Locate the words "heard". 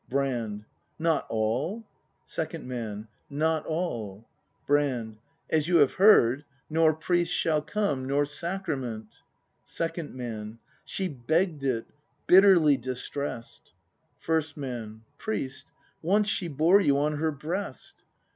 5.93-6.43